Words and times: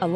Yo, 0.00 0.08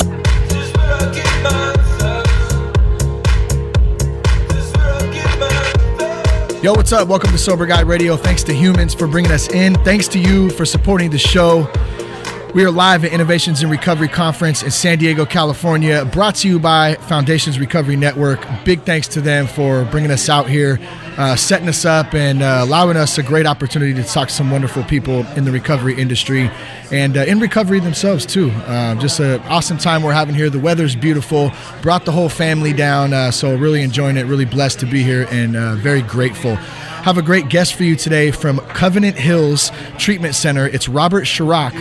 what's 6.73 6.91
up? 6.91 7.07
Welcome 7.07 7.31
to 7.33 7.37
Sober 7.37 7.67
Guy 7.67 7.83
Radio. 7.83 8.17
Thanks 8.17 8.43
to 8.45 8.55
Humans 8.55 8.95
for 8.95 9.07
bringing 9.07 9.31
us 9.31 9.51
in. 9.51 9.75
Thanks 9.85 10.09
to 10.09 10.19
you 10.19 10.49
for 10.49 10.65
supporting 10.65 11.11
the 11.11 11.19
show. 11.19 11.71
We 12.55 12.65
are 12.65 12.71
live 12.71 13.05
at 13.05 13.13
Innovations 13.13 13.63
in 13.63 13.69
Recovery 13.69 14.09
Conference 14.09 14.63
in 14.63 14.71
San 14.71 14.97
Diego, 14.97 15.27
California, 15.27 16.07
brought 16.07 16.37
to 16.37 16.49
you 16.49 16.59
by 16.59 16.95
Foundations 16.95 17.59
Recovery 17.59 17.97
Network. 17.97 18.43
Big 18.65 18.85
thanks 18.85 19.07
to 19.09 19.21
them 19.21 19.47
for 19.47 19.85
bringing 19.91 20.11
us 20.11 20.31
out 20.31 20.49
here, 20.49 20.79
uh, 21.17 21.37
setting 21.37 21.69
us 21.69 21.85
up, 21.85 22.15
and 22.15 22.43
uh, 22.43 22.61
allowing 22.63 22.97
us 22.97 23.19
a 23.19 23.23
great 23.23 23.47
opportunity 23.47 23.95
to 23.95 24.03
talk 24.05 24.29
to 24.29 24.35
some 24.35 24.51
wonderful 24.51 24.83
people 24.85 25.27
in 25.37 25.45
the 25.45 25.53
recovery 25.53 25.95
industry 26.01 26.51
and 26.91 27.17
uh, 27.17 27.21
in 27.21 27.41
recovery 27.41 27.81
themselves, 27.81 28.27
too. 28.27 28.51
Uh, 28.67 28.95
just 28.97 29.21
an 29.21 29.41
awesome 29.43 29.79
time 29.79 30.03
we're 30.03 30.13
having 30.13 30.35
here. 30.35 30.51
The 30.51 30.59
weather's 30.59 30.97
beautiful, 30.97 31.53
brought 31.83 32.05
the 32.05 32.13
whole 32.13 32.29
family 32.29 32.73
down, 32.73 33.13
uh, 33.13 33.31
so 33.31 33.57
really 33.57 33.83
enjoying 33.83 34.17
it, 34.17 34.25
really 34.25 34.45
blessed 34.45 34.81
to 34.81 34.87
be 34.87 35.03
here, 35.03 35.27
and 35.31 35.57
uh, 35.57 35.75
very 35.77 36.03
grateful 36.03 36.59
have 37.05 37.19
a 37.19 37.23
great 37.23 37.51
guest 37.51 37.75
for 37.75 37.85
you 37.85 37.97
today 37.97 38.31
from 38.31 38.59
Covenant 38.61 39.15
Hills 39.15 39.71
Treatment 39.99 40.35
Center. 40.35 40.67
It's 40.67 40.89
Robert 40.89 41.25
Chirac. 41.25 41.75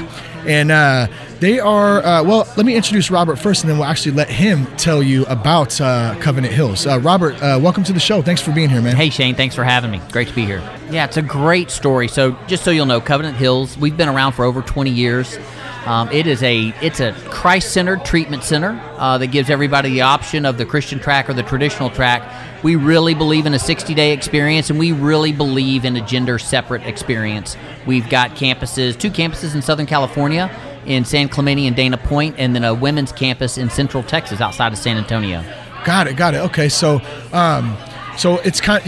And 0.45 0.70
uh, 0.70 1.07
they 1.43 1.59
are, 1.59 2.02
uh, 2.05 2.23
well, 2.23 2.47
let 2.55 2.65
me 2.65 2.73
introduce 2.73 3.11
Robert 3.11 3.35
first, 3.35 3.63
and 3.63 3.70
then 3.70 3.77
we'll 3.77 3.88
actually 3.88 4.13
let 4.13 4.29
him 4.29 4.65
tell 4.77 5.03
you 5.03 5.25
about 5.25 5.81
uh, 5.81 6.15
Covenant 6.21 6.53
Hills. 6.53 6.88
Uh, 6.88 7.01
Robert, 7.01 7.35
uh, 7.43 7.59
welcome 7.61 7.84
to 7.84 7.91
the 7.91 7.99
show. 7.99 8.21
Thanks 8.21 8.41
for 8.41 8.53
being 8.53 8.70
here, 8.70 8.81
man. 8.81 8.95
Hey, 8.95 9.09
Shane, 9.09 9.35
thanks 9.35 9.53
for 9.53 9.65
having 9.65 9.91
me. 9.91 9.99
Great 10.13 10.29
to 10.29 10.34
be 10.34 10.45
here. 10.45 10.59
Yeah, 10.89 11.03
it's 11.03 11.17
a 11.17 11.21
great 11.21 11.70
story. 11.70 12.07
So, 12.07 12.37
just 12.48 12.63
so 12.63 12.71
you'll 12.71 12.85
know, 12.85 13.01
Covenant 13.01 13.35
Hills, 13.35 13.77
we've 13.77 13.98
been 13.98 14.07
around 14.07 14.31
for 14.31 14.45
over 14.45 14.61
20 14.61 14.89
years. 14.89 15.37
Um, 15.85 16.09
it 16.13 16.27
is 16.27 16.41
a 16.43 16.73
it's 16.81 17.01
a 17.01 17.11
Christ-centered 17.25 18.05
treatment 18.05 18.45
center 18.45 18.81
uh, 18.95 19.17
that 19.17 19.27
gives 19.27 19.49
everybody 19.49 19.89
the 19.89 20.01
option 20.03 20.45
of 20.45 20.57
the 20.57 20.65
Christian 20.65 20.98
track 20.98 21.29
or 21.29 21.34
the 21.34 21.43
traditional 21.43 21.89
track. 21.89 22.63
We 22.63 22.77
really 22.77 23.15
believe 23.15 23.46
in 23.46 23.53
a 23.53 23.57
60-day 23.57 24.13
experience, 24.13 24.70
and 24.70 24.79
we 24.79 24.93
really 24.93 25.34
believe 25.34 25.84
in 25.84 25.98
a 25.98 26.05
gender-separate 26.05 26.84
experience. 26.84 27.57
We've 27.85 28.09
got 28.09 28.31
campuses, 28.37 28.98
two 28.98 29.12
campuses 29.12 29.55
in 29.55 29.62
Southern 29.62 29.87
California, 29.87 30.49
in 30.85 31.05
San 31.05 31.29
Clemente 31.29 31.67
and 31.67 31.76
Dana 31.76 31.98
Point, 31.98 32.35
and 32.37 32.55
then 32.55 32.63
a 32.63 32.73
women's 32.73 33.12
campus 33.12 33.57
in 33.57 33.70
Central 33.70 34.03
Texas, 34.03 34.41
outside 34.41 34.73
of 34.73 34.77
San 34.77 34.98
Antonio. 34.98 35.43
Got 35.85 36.07
it, 36.07 36.15
got 36.15 36.34
it. 36.34 36.37
Okay, 36.37 36.70
so 36.70 37.01
um, 37.31 37.77
so 38.17 38.37
it's 38.40 38.62
kind. 38.62 38.84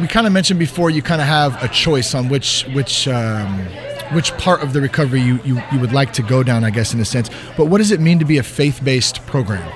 we 0.00 0.06
kind 0.06 0.26
of 0.26 0.32
mentioned 0.32 0.58
before 0.58 0.90
you 0.90 1.02
kind 1.02 1.20
of 1.20 1.26
have 1.26 1.62
a 1.62 1.68
choice 1.68 2.14
on 2.14 2.28
which 2.28 2.64
which. 2.74 3.08
Um, 3.08 3.66
which 4.12 4.32
part 4.38 4.62
of 4.62 4.72
the 4.72 4.80
recovery 4.80 5.20
you, 5.20 5.38
you, 5.44 5.62
you 5.70 5.78
would 5.78 5.92
like 5.92 6.14
to 6.14 6.22
go 6.22 6.42
down, 6.42 6.64
I 6.64 6.70
guess, 6.70 6.94
in 6.94 7.00
a 7.00 7.04
sense. 7.04 7.28
But 7.58 7.66
what 7.66 7.76
does 7.76 7.90
it 7.90 8.00
mean 8.00 8.18
to 8.20 8.24
be 8.24 8.38
a 8.38 8.42
faith 8.42 8.82
based 8.82 9.26
program? 9.26 9.70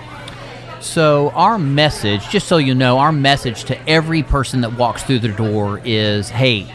So, 0.80 1.30
our 1.30 1.58
message, 1.58 2.28
just 2.28 2.48
so 2.48 2.56
you 2.56 2.74
know, 2.74 2.98
our 2.98 3.12
message 3.12 3.64
to 3.64 3.88
every 3.88 4.22
person 4.22 4.62
that 4.62 4.76
walks 4.76 5.02
through 5.02 5.20
the 5.20 5.28
door 5.28 5.80
is 5.84 6.28
hey, 6.28 6.66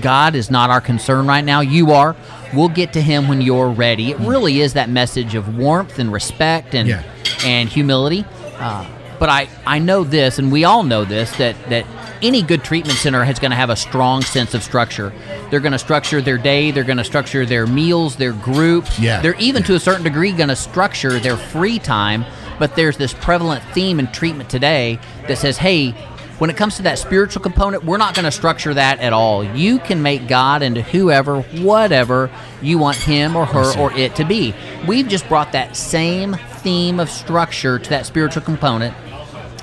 God 0.00 0.34
is 0.34 0.50
not 0.50 0.70
our 0.70 0.80
concern 0.80 1.26
right 1.26 1.44
now. 1.44 1.60
You 1.60 1.92
are. 1.92 2.16
We'll 2.52 2.68
get 2.68 2.92
to 2.94 3.00
Him 3.00 3.28
when 3.28 3.40
you're 3.40 3.70
ready. 3.70 4.10
It 4.10 4.18
really 4.20 4.60
is 4.60 4.74
that 4.74 4.88
message 4.88 5.34
of 5.34 5.56
warmth 5.56 5.98
and 5.98 6.12
respect 6.12 6.74
and, 6.74 6.88
Yeah. 6.88 7.02
and 7.44 7.68
humility. 7.68 8.24
Uh, 8.58 8.86
but 9.18 9.28
I, 9.28 9.48
I 9.66 9.78
know 9.78 10.04
this, 10.04 10.38
and 10.38 10.50
we 10.52 10.64
all 10.64 10.82
know 10.82 11.04
this, 11.04 11.34
that, 11.36 11.56
that 11.70 11.86
any 12.22 12.42
good 12.42 12.64
treatment 12.64 12.98
center 12.98 13.22
is 13.24 13.38
going 13.38 13.50
to 13.50 13.56
have 13.56 13.70
a 13.70 13.76
strong 13.76 14.22
sense 14.22 14.54
of 14.54 14.62
structure. 14.62 15.12
They're 15.50 15.60
going 15.60 15.72
to 15.72 15.78
structure 15.78 16.20
their 16.20 16.38
day, 16.38 16.70
they're 16.70 16.84
going 16.84 16.98
to 16.98 17.04
structure 17.04 17.44
their 17.46 17.66
meals, 17.66 18.16
their 18.16 18.32
group. 18.32 18.86
Yeah. 18.98 19.20
They're 19.20 19.36
even 19.36 19.62
to 19.64 19.74
a 19.74 19.80
certain 19.80 20.02
degree 20.04 20.32
going 20.32 20.48
to 20.48 20.56
structure 20.56 21.18
their 21.20 21.36
free 21.36 21.78
time. 21.78 22.24
But 22.58 22.76
there's 22.76 22.96
this 22.96 23.12
prevalent 23.12 23.64
theme 23.72 23.98
in 23.98 24.06
treatment 24.12 24.48
today 24.48 24.98
that 25.26 25.38
says, 25.38 25.58
hey, 25.58 25.94
when 26.38 26.50
it 26.50 26.56
comes 26.56 26.76
to 26.76 26.82
that 26.82 26.98
spiritual 26.98 27.42
component, 27.42 27.84
we're 27.84 27.96
not 27.96 28.14
going 28.14 28.24
to 28.24 28.32
structure 28.32 28.74
that 28.74 28.98
at 29.00 29.12
all. 29.12 29.44
You 29.44 29.78
can 29.78 30.02
make 30.02 30.26
God 30.26 30.62
into 30.62 30.82
whoever, 30.82 31.42
whatever 31.42 32.30
you 32.60 32.78
want 32.78 32.96
him 32.96 33.36
or 33.36 33.46
her 33.46 33.78
or 33.78 33.92
it 33.92 34.16
to 34.16 34.24
be. 34.24 34.54
We've 34.86 35.06
just 35.06 35.28
brought 35.28 35.52
that 35.52 35.76
same 35.76 36.34
theme 36.34 36.98
of 36.98 37.08
structure 37.08 37.78
to 37.78 37.90
that 37.90 38.06
spiritual 38.06 38.42
component 38.42 38.96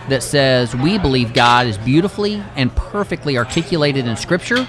that 0.10 0.24
says 0.24 0.76
we 0.76 0.98
believe 0.98 1.34
God 1.34 1.68
is 1.68 1.78
beautifully 1.78 2.42
and 2.56 2.74
perfectly 2.76 3.38
articulated 3.38 4.08
in 4.08 4.16
Scripture. 4.16 4.68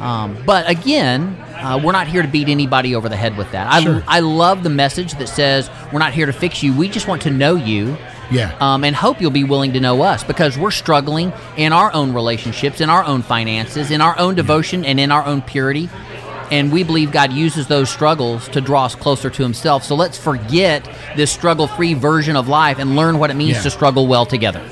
Um, 0.00 0.36
but 0.46 0.68
again, 0.68 1.36
uh, 1.56 1.80
we're 1.82 1.92
not 1.92 2.06
here 2.06 2.22
to 2.22 2.28
beat 2.28 2.48
anybody 2.48 2.94
over 2.94 3.08
the 3.08 3.16
head 3.16 3.36
with 3.36 3.50
that. 3.52 3.66
I, 3.66 3.82
Sure. 3.82 4.02
I 4.06 4.20
love 4.20 4.62
the 4.62 4.70
message 4.70 5.14
that 5.14 5.28
says 5.28 5.68
we're 5.92 5.98
not 5.98 6.12
here 6.12 6.26
to 6.26 6.32
fix 6.32 6.62
you. 6.62 6.72
We 6.76 6.88
just 6.88 7.08
want 7.08 7.22
to 7.22 7.30
know 7.30 7.56
you. 7.56 7.96
Yeah. 8.30 8.54
Um, 8.60 8.84
and 8.84 8.94
hope 8.94 9.20
you'll 9.20 9.30
be 9.30 9.44
willing 9.44 9.72
to 9.72 9.80
know 9.80 10.02
us 10.02 10.22
because 10.22 10.58
we're 10.58 10.70
struggling 10.70 11.32
in 11.56 11.72
our 11.72 11.92
own 11.94 12.12
relationships, 12.12 12.80
in 12.82 12.90
our 12.90 13.02
own 13.02 13.22
finances, 13.22 13.90
in 13.90 14.00
our 14.02 14.18
own 14.18 14.34
devotion, 14.34 14.84
and 14.84 15.00
in 15.00 15.10
our 15.10 15.24
own 15.24 15.40
purity. 15.42 15.88
And 16.50 16.70
we 16.70 16.82
believe 16.82 17.10
God 17.10 17.32
uses 17.32 17.66
those 17.66 17.90
struggles 17.90 18.48
to 18.50 18.60
draw 18.60 18.84
us 18.84 18.94
closer 18.94 19.30
to 19.30 19.42
Himself. 19.42 19.82
So 19.84 19.94
let's 19.94 20.16
forget 20.18 20.88
this 21.16 21.30
struggle 21.30 21.66
free 21.66 21.94
version 21.94 22.36
of 22.36 22.48
life 22.48 22.78
and 22.78 22.96
learn 22.96 23.18
what 23.18 23.30
it 23.30 23.34
means 23.34 23.56
Yeah. 23.56 23.62
to 23.62 23.70
struggle 23.70 24.06
well 24.06 24.26
together. 24.26 24.62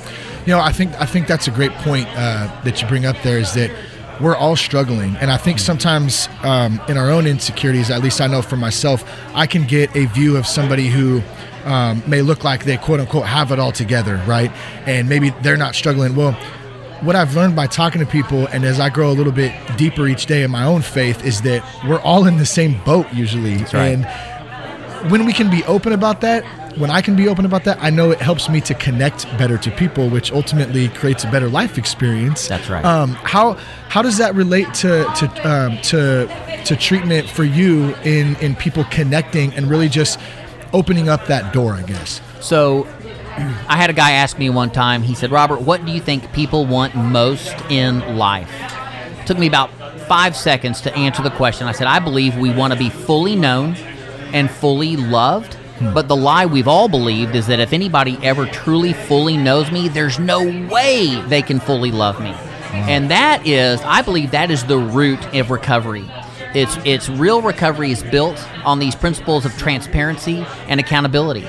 You 0.47 0.53
know, 0.53 0.61
I 0.61 0.73
think 0.73 0.93
I 1.01 1.07
think 1.07 1.27
that's 1.27 1.49
a 1.49 1.51
great 1.51 1.73
point 1.77 2.07
uh, 2.15 2.49
that 2.65 2.81
you 2.81 2.87
bring 2.89 3.05
up. 3.07 3.17
There 3.23 3.39
is 3.39 3.53
that 3.55 3.71
we're 4.21 4.37
all 4.37 4.57
struggling, 4.57 5.17
and 5.17 5.31
I 5.31 5.37
think 5.37 5.59
sometimes 5.59 6.29
um, 6.43 6.81
in 6.89 6.97
our 6.97 7.11
own 7.11 7.27
insecurities, 7.27 7.91
at 7.91 8.03
least 8.03 8.21
I 8.21 8.27
know 8.27 8.43
for 8.43 8.57
myself, 8.57 9.05
I 9.35 9.47
can 9.47 9.67
get 9.67 9.95
a 9.95 10.07
view 10.07 10.37
of 10.37 10.47
somebody 10.47 10.89
who 10.89 11.23
um, 11.65 12.03
may 12.07 12.23
look 12.23 12.45
like 12.45 12.65
they 12.65 12.77
quote 12.77 13.01
unquote 13.01 13.27
have 13.27 13.53
it 13.53 13.59
all 13.59 13.73
together, 13.73 14.23
right? 14.27 14.51
And 14.87 15.09
maybe 15.09 15.31
they're 15.43 15.57
not 15.57 15.75
struggling. 15.75 16.15
Well, 16.15 16.33
what 17.03 17.15
I've 17.15 17.35
learned 17.35 17.55
by 17.55 17.67
talking 17.67 18.01
to 18.01 18.07
people, 18.07 18.47
and 18.49 18.65
as 18.65 18.81
I 18.81 18.89
grow 18.89 19.11
a 19.11 19.13
little 19.13 19.33
bit 19.33 19.53
deeper 19.77 20.07
each 20.07 20.27
day 20.27 20.43
in 20.43 20.51
my 20.51 20.65
own 20.65 20.81
faith, 20.81 21.25
is 21.25 21.43
that 21.43 21.63
we're 21.87 22.01
all 22.01 22.27
in 22.27 22.39
the 22.39 22.47
same 22.47 22.83
boat 22.85 23.07
usually, 23.13 23.57
right. 23.57 23.75
and 23.75 25.11
when 25.11 25.27
we 25.27 25.33
can 25.33 25.51
be 25.51 25.63
open 25.65 25.93
about 25.93 26.23
that, 26.23 26.45
when 26.77 26.91
I 26.91 27.01
can 27.01 27.17
be 27.17 27.29
open 27.29 27.45
about 27.45 27.65
that, 27.65 27.79
I 27.81 27.91
know 27.91 28.11
it 28.11 28.21
helps 28.21 28.49
me 28.49 28.61
to 28.63 28.75
connect 28.75 29.25
better 29.39 29.59
to 29.59 29.71
people, 29.71 30.09
which 30.09 30.33
ultimately 30.33 30.89
creates 30.89 31.25
a 31.25 31.31
better 31.31 31.49
life 31.49 31.79
experience. 31.79 32.49
That's 32.49 32.69
right. 32.69 32.85
Um, 32.85 33.11
how 33.11 33.55
how 33.89 34.03
does 34.03 34.19
that 34.19 34.35
relate 34.35 34.73
to 34.75 35.05
to 35.05 35.49
um, 35.49 35.79
to 35.83 36.63
to 36.65 36.77
treatment 36.77 37.29
for 37.29 37.45
you 37.45 37.95
in 38.05 38.37
in 38.37 38.55
people 38.57 38.85
connecting 38.85 39.53
and 39.55 39.69
really 39.69 39.89
just 39.89 40.19
opening 40.73 41.09
up 41.09 41.27
that 41.27 41.53
door? 41.53 41.75
I 41.75 41.83
guess. 41.83 42.21
So 42.41 42.85
I 43.69 43.77
had 43.77 43.91
a 43.91 43.95
guy 43.95 44.13
ask 44.13 44.39
me 44.39 44.51
one 44.51 44.71
time, 44.71 45.03
he 45.03 45.15
said, 45.15 45.31
Robert, 45.31 45.61
what 45.63 45.85
do 45.85 45.93
you 45.93 46.01
think 46.01 46.33
people 46.33 46.67
want 46.67 46.95
most 46.95 47.55
in 47.71 48.17
life? 48.17 48.51
took 49.27 49.39
me 49.39 49.49
about 49.49 49.71
five 50.07 50.37
seconds 50.37 50.81
to 50.83 50.95
answer 50.97 51.23
the 51.23 51.31
question. 51.31 51.67
I 51.67 51.73
said, 51.73 51.89
I 51.89 51.99
believe 51.99 52.37
we 52.37 52.51
want 52.51 52.73
to 52.73 52.79
be 52.79 52.89
fully 52.89 53.35
known 53.35 53.75
and 54.33 54.51
fully 54.51 54.97
loved. 54.97 55.57
But 55.81 56.09
the 56.09 56.17
lie 56.17 56.47
we've 56.47 56.69
all 56.69 56.89
believed 56.89 57.35
is 57.35 57.47
that 57.49 57.61
if 57.61 57.73
anybody 57.73 58.19
ever 58.23 58.47
truly 58.47 58.93
fully 58.93 59.37
knows 59.37 59.71
me, 59.71 59.89
there's 59.89 60.19
no 60.19 60.43
way 60.69 61.23
they 61.29 61.43
can 61.43 61.61
fully 61.61 61.91
love 61.91 62.21
me. 62.21 62.35
And 62.73 63.11
that 63.11 63.47
is, 63.47 63.81
I 63.83 64.03
believe 64.03 64.33
that 64.33 64.51
is 64.51 64.65
the 64.65 64.79
root 64.79 65.35
of 65.35 65.51
recovery. 65.51 66.05
It's 66.55 66.77
it's 66.85 67.09
real 67.09 67.43
recovery 67.43 67.91
is 67.91 68.03
built 68.03 68.39
on 68.65 68.79
these 68.79 68.95
principles 68.95 69.45
of 69.45 69.57
transparency 69.59 70.45
and 70.69 70.81
accountability, 70.81 71.47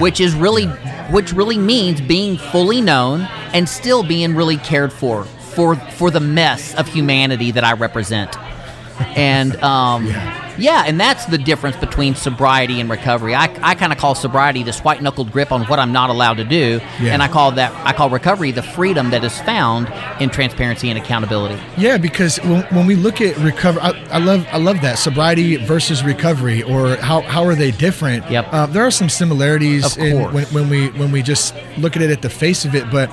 which 0.00 0.20
is 0.20 0.34
really 0.34 0.66
which 1.10 1.32
really 1.32 1.58
means 1.58 2.00
being 2.00 2.38
fully 2.38 2.80
known 2.80 3.22
and 3.52 3.68
still 3.68 4.02
being 4.02 4.34
really 4.34 4.56
cared 4.56 4.92
for 4.92 5.24
for 5.24 5.76
for 5.76 6.10
the 6.10 6.20
mess 6.20 6.74
of 6.76 6.86
humanity 6.88 7.50
that 7.50 7.64
I 7.64 7.72
represent. 7.72 8.36
And 9.14 9.54
um, 9.62 10.06
yeah. 10.06 10.47
And 10.86 11.00
that's 11.00 11.26
the 11.26 11.38
difference 11.38 11.76
between 11.76 12.14
sobriety 12.14 12.80
and 12.80 12.90
recovery. 12.90 13.34
I, 13.34 13.44
I 13.62 13.74
kind 13.74 13.92
of 13.92 13.98
call 13.98 14.14
sobriety 14.14 14.62
this 14.62 14.80
white 14.80 15.02
knuckled 15.02 15.32
grip 15.32 15.52
on 15.52 15.62
what 15.66 15.78
I'm 15.78 15.92
not 15.92 16.10
allowed 16.10 16.38
to 16.38 16.44
do, 16.44 16.80
Yeah. 17.00 17.12
and 17.12 17.22
I 17.22 17.28
call 17.28 17.52
that 17.52 17.72
I 17.86 17.92
call 17.92 18.10
recovery 18.10 18.50
the 18.50 18.62
freedom 18.62 19.10
that 19.10 19.24
is 19.24 19.38
found 19.42 19.88
in 20.20 20.30
transparency 20.30 20.90
and 20.90 20.98
accountability. 20.98 21.60
Yeah, 21.76 21.98
because 21.98 22.38
when, 22.38 22.62
when 22.74 22.86
we 22.86 22.94
look 22.96 23.20
at 23.20 23.36
recovery, 23.38 23.82
I, 23.82 23.90
I 24.12 24.18
love 24.18 24.46
I 24.52 24.58
love 24.58 24.80
that 24.82 24.98
sobriety 24.98 25.56
versus 25.56 26.02
recovery, 26.02 26.62
or 26.62 26.96
how, 26.96 27.20
how 27.22 27.44
are 27.44 27.54
they 27.54 27.70
different? 27.70 28.30
Yep. 28.30 28.48
Uh, 28.52 28.66
there 28.66 28.84
are 28.86 28.90
some 28.90 29.08
similarities 29.08 29.96
Of 29.96 30.02
in 30.02 30.32
when, 30.32 30.44
when 30.46 30.68
we 30.68 30.88
when 30.90 31.12
we 31.12 31.22
just 31.22 31.54
look 31.76 31.96
at 31.96 32.02
it 32.02 32.10
at 32.10 32.22
the 32.22 32.30
face 32.30 32.64
of 32.64 32.74
it, 32.74 32.90
but 32.90 33.10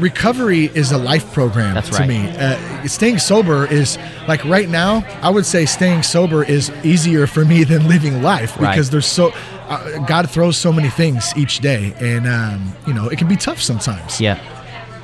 recovery 0.00 0.64
is 0.74 0.92
a 0.92 0.98
life 0.98 1.32
program 1.32 1.74
That's 1.74 1.88
to 1.90 1.98
right. 1.98 2.08
me. 2.08 2.28
Uh, 2.36 2.86
staying 2.86 3.18
sober 3.18 3.66
is 3.66 3.98
like 4.26 4.44
right 4.44 4.68
now. 4.68 5.04
I 5.22 5.30
would 5.30 5.46
say 5.46 5.66
staying 5.66 6.02
sober 6.02 6.42
is 6.44 6.70
easier 6.84 7.26
for 7.26 7.44
me 7.44 7.64
than 7.70 7.88
living 7.88 8.22
life 8.22 8.58
Right. 8.58 8.70
because 8.72 8.90
there's 8.90 9.06
so 9.06 9.32
uh, 9.68 9.98
God 10.06 10.28
throws 10.30 10.56
so 10.56 10.72
many 10.72 10.88
things 10.90 11.32
each 11.36 11.60
day, 11.60 11.94
and 12.00 12.26
um, 12.26 12.72
you 12.86 12.92
know 12.94 13.08
it 13.08 13.18
can 13.18 13.28
be 13.28 13.36
tough 13.36 13.62
sometimes. 13.62 14.20
Yeah, 14.20 14.38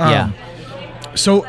Um, 0.01 0.11
yeah. 0.11 1.15
So, 1.15 1.43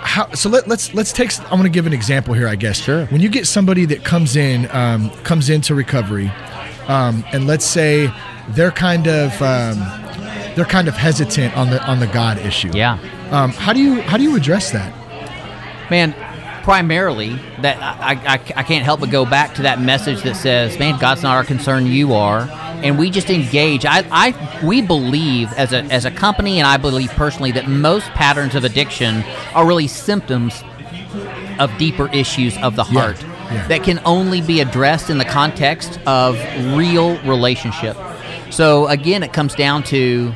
how? 0.00 0.30
So 0.34 0.48
let, 0.48 0.68
let's 0.68 0.94
let's 0.94 1.12
take. 1.12 1.36
I'm 1.44 1.50
going 1.58 1.64
to 1.64 1.68
give 1.68 1.86
an 1.86 1.92
example 1.92 2.34
here, 2.34 2.48
I 2.48 2.54
guess. 2.56 2.78
Sure. 2.80 3.06
When 3.06 3.20
you 3.20 3.28
get 3.28 3.46
somebody 3.46 3.84
that 3.86 4.04
comes 4.04 4.36
in, 4.36 4.68
um, 4.70 5.10
comes 5.24 5.50
into 5.50 5.74
recovery, 5.74 6.28
um, 6.88 7.24
and 7.32 7.46
let's 7.46 7.64
say 7.64 8.12
they're 8.50 8.70
kind 8.72 9.06
of 9.08 9.40
um, 9.42 9.78
they're 10.54 10.64
kind 10.64 10.88
of 10.88 10.94
hesitant 10.94 11.56
on 11.56 11.70
the 11.70 11.82
on 11.84 12.00
the 12.00 12.06
God 12.06 12.38
issue. 12.38 12.70
Yeah. 12.72 12.98
Um, 13.30 13.50
how 13.50 13.72
do 13.72 13.80
you 13.80 14.02
how 14.02 14.16
do 14.16 14.22
you 14.22 14.36
address 14.36 14.70
that? 14.72 14.92
Man, 15.90 16.14
primarily 16.62 17.34
that 17.60 17.78
I, 17.82 18.12
I, 18.34 18.34
I 18.34 18.62
can't 18.62 18.84
help 18.84 19.00
but 19.00 19.10
go 19.10 19.24
back 19.26 19.54
to 19.56 19.62
that 19.62 19.80
message 19.80 20.22
that 20.22 20.36
says, 20.36 20.78
"Man, 20.78 20.98
God's 20.98 21.22
not 21.22 21.36
our 21.36 21.44
concern, 21.44 21.86
you 21.86 22.14
are," 22.14 22.48
and 22.82 22.98
we 22.98 23.10
just 23.10 23.30
engage. 23.30 23.84
I, 23.84 24.04
I 24.10 24.60
we 24.64 24.80
believe 24.82 25.52
as 25.54 25.72
a 25.72 25.82
as 25.84 26.04
a 26.04 26.10
company, 26.10 26.58
and 26.58 26.66
I 26.66 26.76
believe 26.76 27.10
personally 27.10 27.52
that 27.52 27.68
most 27.68 28.06
patterns 28.10 28.54
of 28.54 28.64
addiction 28.64 29.22
are 29.54 29.66
really 29.66 29.88
symptoms 29.88 30.62
of 31.58 31.76
deeper 31.78 32.08
issues 32.12 32.56
of 32.58 32.76
the 32.76 32.84
heart 32.84 33.20
yeah. 33.22 33.66
that 33.68 33.82
can 33.82 34.00
only 34.04 34.40
be 34.40 34.60
addressed 34.60 35.10
in 35.10 35.18
the 35.18 35.24
context 35.24 36.00
of 36.06 36.36
real 36.76 37.20
relationship. 37.22 37.96
So 38.50 38.86
again, 38.88 39.22
it 39.22 39.32
comes 39.32 39.54
down 39.54 39.82
to. 39.84 40.32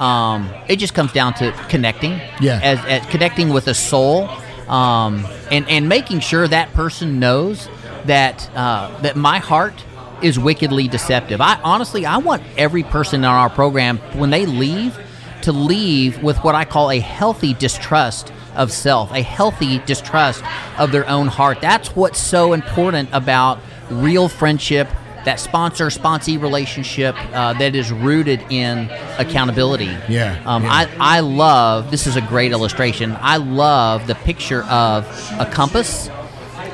Um, 0.00 0.50
it 0.66 0.76
just 0.76 0.94
comes 0.94 1.12
down 1.12 1.34
to 1.34 1.52
connecting, 1.68 2.12
Yeah. 2.40 2.58
as, 2.62 2.78
as 2.86 3.06
connecting 3.10 3.50
with 3.50 3.68
a 3.68 3.74
soul, 3.74 4.28
um, 4.68 5.26
and 5.50 5.68
and 5.68 5.88
making 5.88 6.20
sure 6.20 6.48
that 6.48 6.72
person 6.72 7.18
knows 7.20 7.68
that 8.06 8.48
uh, 8.56 8.90
that 9.02 9.16
my 9.16 9.38
heart 9.38 9.74
is 10.22 10.38
wickedly 10.38 10.88
deceptive. 10.88 11.40
I 11.40 11.60
honestly, 11.62 12.06
I 12.06 12.16
want 12.18 12.42
every 12.56 12.82
person 12.82 13.20
in 13.20 13.24
our 13.26 13.50
program 13.50 13.98
when 14.14 14.30
they 14.30 14.46
leave 14.46 14.98
to 15.42 15.52
leave 15.52 16.22
with 16.22 16.36
what 16.38 16.54
I 16.54 16.64
call 16.64 16.90
a 16.90 16.98
healthy 16.98 17.52
distrust 17.54 18.32
of 18.54 18.72
self, 18.72 19.12
a 19.12 19.22
healthy 19.22 19.78
distrust 19.80 20.42
of 20.78 20.92
their 20.92 21.08
own 21.08 21.28
heart. 21.28 21.60
That's 21.60 21.94
what's 21.96 22.18
so 22.18 22.52
important 22.52 23.08
about 23.12 23.58
real 23.90 24.28
friendship, 24.28 24.88
that 25.24 25.38
sponsor 25.40 25.86
sponsee 25.86 26.40
relationship 26.40 27.14
uh, 27.34 27.52
that 27.54 27.74
is 27.74 27.92
rooted 27.92 28.40
in 28.50 28.88
accountability. 29.18 29.94
Yeah, 30.08 30.40
Um, 30.46 30.62
yeah. 30.64 30.70
I, 30.72 31.16
I 31.18 31.20
love, 31.20 31.90
this 31.90 32.06
is 32.06 32.16
a 32.16 32.20
great 32.22 32.52
illustration. 32.52 33.16
I 33.20 33.36
love 33.36 34.06
the 34.06 34.14
picture 34.14 34.62
of 34.64 35.04
a 35.38 35.46
compass. 35.46 36.08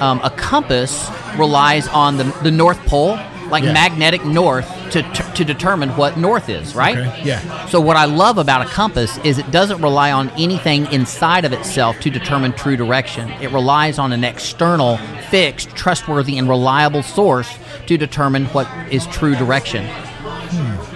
Um, 0.01 0.21
a 0.23 0.31
compass 0.31 1.11
relies 1.37 1.89
on 1.89 2.19
the, 2.19 2.25
the 2.43 2.51
North 2.51 2.79
Pole, 2.87 3.19
like 3.51 3.65
Yeah. 3.65 3.73
magnetic 3.73 4.25
north, 4.25 4.67
to, 4.91 5.03
to, 5.03 5.23
to 5.35 5.45
determine 5.45 5.91
what 5.91 6.17
north 6.17 6.49
is, 6.49 6.75
right? 6.75 6.97
Okay, 6.97 7.23
yeah. 7.25 7.67
So, 7.67 7.81
what 7.81 7.97
I 7.97 8.05
love 8.05 8.39
about 8.39 8.67
a 8.67 8.69
compass 8.69 9.19
is 9.19 9.39
it 9.39 9.51
doesn't 9.51 9.81
rely 9.83 10.13
on 10.13 10.31
anything 10.31 10.87
inside 10.93 11.45
of 11.45 11.53
itself 11.53 11.99
to 12.01 12.11
determine 12.11 12.53
true 12.53 12.77
direction. 12.77 13.31
It 13.43 13.51
relies 13.53 13.99
on 13.99 14.13
an 14.13 14.25
external, 14.25 14.97
fixed, 15.31 15.71
trustworthy, 15.71 16.39
and 16.39 16.49
reliable 16.49 17.03
source 17.03 17.59
to 17.87 17.97
determine 17.97 18.47
what 18.47 18.69
is 18.93 19.07
true 19.09 19.35
direction. 19.35 19.89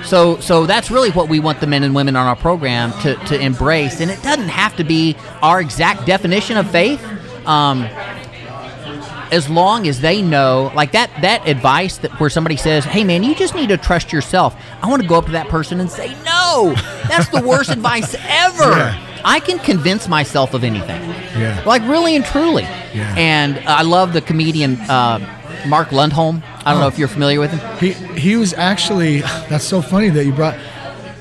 So, 0.04 0.40
so 0.40 0.64
that's 0.66 0.90
really 0.90 1.10
what 1.10 1.28
we 1.28 1.40
want 1.40 1.60
the 1.60 1.66
men 1.66 1.82
and 1.82 1.94
women 1.94 2.16
on 2.16 2.26
our 2.26 2.36
program 2.36 2.92
to, 3.02 3.16
to 3.26 3.38
embrace, 3.38 4.00
and 4.00 4.10
it 4.10 4.22
doesn't 4.22 4.48
have 4.48 4.74
to 4.76 4.84
be 4.84 5.16
our 5.42 5.60
exact 5.60 6.06
definition 6.06 6.56
of 6.56 6.70
faith. 6.70 7.04
Um, 7.46 7.82
as 9.32 9.48
long 9.48 9.86
as 9.86 10.00
they 10.00 10.22
know, 10.22 10.70
like 10.74 10.92
that 10.92 11.10
that 11.22 11.46
advice 11.48 11.98
that 11.98 12.10
where 12.20 12.30
somebody 12.30 12.56
says, 12.56 12.84
"Hey, 12.84 13.04
man, 13.04 13.22
you 13.22 13.34
just 13.34 13.54
need 13.54 13.68
to 13.68 13.76
trust 13.76 14.12
yourself." 14.12 14.54
I 14.82 14.88
want 14.88 15.02
to 15.02 15.08
go 15.08 15.16
up 15.16 15.26
to 15.26 15.32
that 15.32 15.48
person 15.48 15.80
and 15.80 15.90
say, 15.90 16.08
"No, 16.24 16.74
that's 17.08 17.28
the 17.28 17.42
worst 17.42 17.70
advice 17.70 18.14
ever." 18.28 18.70
Yeah. 19.20 19.22
I 19.22 19.38
can 19.38 19.58
convince 19.58 20.08
myself 20.08 20.54
of 20.54 20.64
anything, 20.64 21.02
Yeah. 21.38 21.62
like 21.66 21.82
really 21.82 22.16
and 22.16 22.24
truly. 22.24 22.62
Yeah. 22.62 23.14
And 23.18 23.58
I 23.68 23.82
love 23.82 24.14
the 24.14 24.22
comedian 24.22 24.80
uh, 24.80 25.18
Mark 25.66 25.90
Lundholm. 25.90 26.42
I 26.64 26.70
don't 26.72 26.80
know 26.80 26.86
Oh. 26.86 26.88
if 26.88 26.98
you're 26.98 27.06
familiar 27.08 27.38
with 27.38 27.50
him. 27.50 27.60
He 27.78 27.92
he 28.18 28.36
was 28.36 28.54
actually 28.54 29.20
that's 29.50 29.64
so 29.64 29.82
funny 29.82 30.08
that 30.08 30.24
you 30.24 30.32
brought 30.32 30.56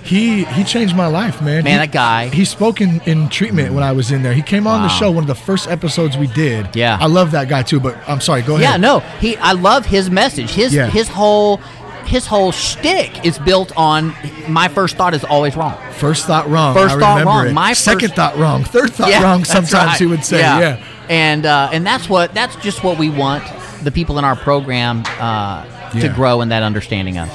he 0.10 0.44
he 0.46 0.64
changed 0.64 0.96
my 0.96 1.08
life, 1.08 1.42
man. 1.42 1.64
Man, 1.64 1.74
He- 1.74 1.78
that 1.86 1.92
guy. 1.92 2.28
He 2.30 2.46
spoke 2.46 2.82
in, 2.82 3.00
in 3.02 3.30
treatment 3.30 3.74
when 3.74 3.84
I 3.84 3.92
was 3.92 4.12
in 4.12 4.24
there. 4.24 4.34
He 4.34 4.42
came 4.42 4.66
on 4.68 4.82
the 4.82 4.90
show 4.90 5.12
one 5.12 5.24
of 5.24 5.28
the 5.28 5.36
first 5.36 5.68
episodes 5.70 6.18
we 6.18 6.28
did. 6.28 6.76
Yeah. 6.76 6.98
I 7.00 7.06
love 7.06 7.32
that 7.32 7.48
guy 7.48 7.64
too, 7.64 7.80
but 7.80 7.96
I'm 8.08 8.20
sorry, 8.22 8.42
go 8.42 8.56
ahead. 8.56 8.64
Yeah, 8.70 8.78
no, 8.78 9.00
he. 9.20 9.38
I 9.38 9.52
love 9.54 9.86
his 9.86 10.10
message. 10.10 10.50
His 10.52 10.74
Yeah. 10.74 10.88
his 10.88 11.08
whole 11.08 11.58
his 12.06 12.26
whole 12.26 12.52
shtick 12.52 13.24
is 13.24 13.38
built 13.38 13.72
on 13.78 14.16
my 14.48 14.68
first 14.68 14.96
thought 14.96 15.14
is 15.14 15.24
always 15.24 15.56
wrong. 15.56 15.78
First 15.94 16.26
thought 16.26 16.50
wrong. 16.50 16.74
First 16.74 16.96
I 16.96 17.00
thought 17.00 17.20
remember 17.20 17.30
wrong. 17.32 17.48
It. 17.50 17.54
My 17.54 17.74
second 17.74 18.14
thought 18.16 18.36
wrong. 18.38 18.64
Third 18.64 18.92
thought 18.94 19.10
Yeah, 19.10 19.22
wrong. 19.24 19.44
Sometimes 19.46 19.74
right. 19.74 19.98
he 20.00 20.08
would 20.08 20.26
say, 20.26 20.40
yeah. 20.40 20.84
And 21.08 21.46
uh, 21.46 21.70
and 21.72 21.86
that's 21.86 22.10
what 22.10 22.34
that's 22.34 22.56
just 22.58 22.84
what 22.84 22.98
we 22.98 23.10
want 23.12 23.44
the 23.84 23.92
people 23.92 24.18
in 24.18 24.26
our 24.26 24.36
program 24.36 25.04
uh, 25.20 25.66
Yeah. 25.94 26.02
to 26.02 26.10
grow 26.10 26.42
in 26.42 26.50
that 26.50 26.64
understanding 26.64 27.18
of. 27.20 27.30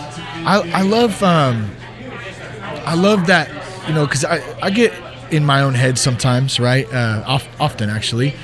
I, 0.47 0.61
I 0.75 0.83
love 0.83 1.23
um, 1.23 1.71
I 2.87 2.95
love 2.95 3.27
that 3.27 3.49
you 3.89 3.95
know 3.95 4.07
because 4.07 4.25
I, 4.25 4.41
I 4.61 4.71
get 4.71 4.93
in 5.33 5.45
my 5.45 5.63
own 5.63 5.75
head 5.75 5.99
sometimes 5.99 6.61
right 6.61 6.87
uh, 6.93 7.25
oft, 7.27 7.49
often 7.61 7.91
actually. 7.91 8.35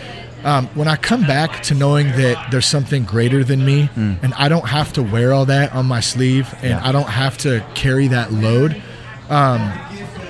Um, 0.43 0.69
when 0.69 0.89
I 0.89 0.97
come 0.97 1.27
back 1.27 1.63
to 1.65 1.75
knowing 1.75 2.07
that 2.13 2.51
there's 2.51 2.65
something 2.65 3.05
greater 3.05 3.45
than 3.45 3.63
me 3.63 3.91
and 3.95 4.33
I 4.35 4.49
don't 4.49 4.67
have 4.69 4.91
to 4.95 5.03
wear 5.03 5.35
all 5.35 5.45
that 5.45 5.75
on 5.75 5.85
my 5.85 6.01
sleeve 6.01 6.49
and 6.63 6.71
Yeah. 6.71 6.89
I 6.89 6.93
don't 6.93 7.11
have 7.11 7.37
to 7.39 7.63
carry 7.75 8.09
that 8.09 8.33
load 8.33 8.81
um, 9.29 9.61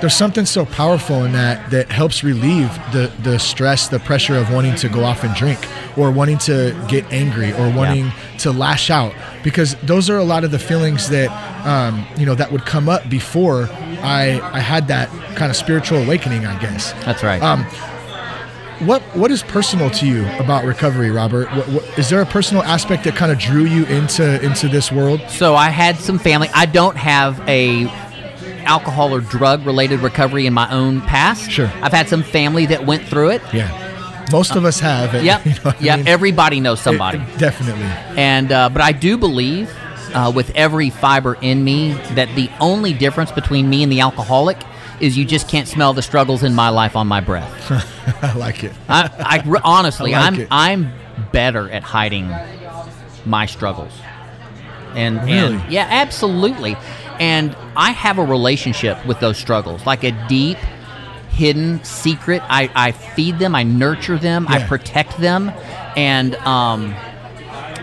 there's 0.01 0.15
something 0.17 0.47
so 0.47 0.65
powerful 0.65 1.25
in 1.25 1.33
that 1.33 1.71
that 1.71 1.91
helps 1.93 2.25
relieve 2.25 2.71
the 2.93 3.11
the 3.23 3.39
stress 3.39 3.87
the 3.89 4.01
pressure 4.01 4.35
of 4.37 4.51
wanting 4.53 4.75
to 4.77 4.89
go 4.89 5.05
off 5.05 5.23
and 5.25 5.33
drink 5.37 5.59
or 5.97 6.11
wanting 6.11 6.39
to 6.39 6.75
get 6.89 7.05
angry 7.13 7.53
or 7.53 7.71
wanting 7.71 8.11
to 8.39 8.51
lash 8.51 8.91
out 8.91 9.13
because 9.45 9.75
those 9.85 10.11
are 10.11 10.19
a 10.19 10.25
lot 10.25 10.43
of 10.43 10.51
the 10.51 10.59
feelings 10.59 11.09
that 11.11 11.31
um, 11.67 12.05
you 12.17 12.27
know 12.27 12.35
that 12.35 12.51
would 12.51 12.65
come 12.67 12.89
up 12.89 13.09
before 13.09 13.69
I 14.03 14.41
I 14.53 14.61
had 14.61 14.89
that 14.89 15.09
kind 15.37 15.51
of 15.51 15.57
spiritual 15.57 15.99
awakening 16.03 16.47
I 16.47 16.59
guess 16.61 16.93
That's 17.05 17.23
right. 17.23 17.43
um, 17.43 17.65
what 18.87 19.03
what 19.15 19.31
is 19.31 19.43
personal 19.43 19.91
to 19.91 20.07
you 20.07 20.27
about 20.39 20.65
recovery 20.65 21.11
Robert 21.11 21.49
what, 21.55 21.69
what, 21.69 21.99
is 21.99 22.09
there 22.09 22.23
a 22.23 22.27
personal 22.27 22.63
aspect 22.63 23.05
that 23.05 23.15
kind 23.15 23.31
of 23.31 23.39
drew 23.39 23.65
you 23.65 23.85
into 23.87 24.43
into 24.43 24.69
this 24.69 24.91
world 24.91 25.21
so 25.29 25.55
I 25.55 25.69
had 25.69 25.97
some 25.97 26.19
family. 26.19 26.49
I 26.55 26.67
don't 26.67 26.97
have 26.97 27.41
a 27.49 27.87
alcohol 28.65 29.15
or 29.15 29.21
drug 29.21 29.65
related 29.67 30.01
recovery 30.01 30.47
in 30.47 30.53
my 30.55 30.71
own 30.71 31.01
past. 31.03 31.51
Sure. 31.51 31.71
I've 31.83 31.93
had 31.93 32.09
some 32.09 32.23
family 32.23 32.67
that 32.67 32.87
went 32.87 33.03
through 33.07 33.31
it. 33.31 33.43
yeah 33.53 33.87
most 34.33 34.55
of 34.55 34.65
us 34.65 34.79
have 34.81 35.13
and, 35.15 35.25
Yep. 35.31 35.45
you 35.45 35.53
know 35.53 35.59
I 35.65 35.77
yep. 35.81 35.99
mean? 35.99 36.09
Everybody 36.09 36.61
knows 36.61 36.81
somebody. 36.81 37.19
It- 37.19 37.39
definitely 37.39 37.85
And 38.17 38.53
uh, 38.53 38.69
but 38.69 38.81
I 38.81 38.93
do 38.93 39.19
believe, 39.19 39.69
uh, 40.15 40.33
with 40.35 40.51
every 40.51 40.91
fiber 40.91 41.35
in 41.41 41.63
me, 41.65 41.93
that 42.15 42.35
the 42.35 42.51
only 42.61 42.93
difference 42.93 43.33
between 43.33 43.69
me 43.69 43.83
and 43.83 43.91
the 43.91 44.01
alcoholic 44.01 44.59
is 45.01 45.17
you 45.17 45.25
just 45.25 45.49
can't 45.49 45.67
smell 45.67 45.93
the 45.95 46.03
struggles 46.03 46.43
in 46.43 46.55
my 46.55 46.69
life 46.69 46.95
on 46.97 47.07
my 47.07 47.21
breath. 47.21 47.71
I 48.23 48.35
like 48.35 48.65
it 48.65 48.73
I, 48.89 49.43
I 49.47 49.61
honestly, 49.65 50.15
I 50.15 50.21
like 50.21 50.33
I'm 50.35 50.41
it. 50.41 50.49
I'm 50.51 50.93
better 51.33 51.71
at 51.71 51.83
hiding 51.83 52.31
my 53.25 53.47
struggles. 53.47 53.93
And 54.95 55.17
Really? 55.25 55.57
and 55.57 55.73
yeah, 55.73 55.87
absolutely. 55.89 56.77
And 57.19 57.57
I 57.77 57.93
have 57.93 58.19
a 58.19 58.25
relationship 58.25 59.05
with 59.07 59.21
those 59.21 59.39
struggles, 59.39 59.87
like 59.87 60.05
a 60.05 60.11
deep, 60.29 60.59
hidden 61.31 61.83
secret. 61.85 62.43
I, 62.45 62.71
I 62.75 62.93
feed 62.93 63.39
them, 63.39 63.55
I 63.55 63.63
nurture 63.63 64.19
them, 64.19 64.47
I 64.49 64.67
protect 64.67 65.19
them, 65.19 65.53
and 65.97 66.35
um, 66.37 66.95